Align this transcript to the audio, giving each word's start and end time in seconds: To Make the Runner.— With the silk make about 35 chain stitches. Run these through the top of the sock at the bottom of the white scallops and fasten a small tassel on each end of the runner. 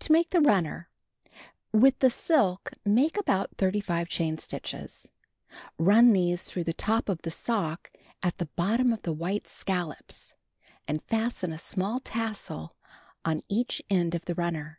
To 0.00 0.12
Make 0.12 0.28
the 0.32 0.42
Runner.— 0.42 0.90
With 1.82 2.00
the 2.00 2.10
silk 2.10 2.72
make 2.84 3.16
about 3.16 3.56
35 3.56 4.06
chain 4.06 4.36
stitches. 4.36 5.08
Run 5.78 6.12
these 6.12 6.44
through 6.44 6.64
the 6.64 6.74
top 6.74 7.08
of 7.08 7.22
the 7.22 7.30
sock 7.30 7.90
at 8.22 8.36
the 8.36 8.48
bottom 8.54 8.92
of 8.92 9.00
the 9.00 9.14
white 9.14 9.46
scallops 9.46 10.34
and 10.86 11.02
fasten 11.04 11.54
a 11.54 11.56
small 11.56 12.00
tassel 12.00 12.76
on 13.24 13.40
each 13.48 13.80
end 13.88 14.14
of 14.14 14.26
the 14.26 14.34
runner. 14.34 14.78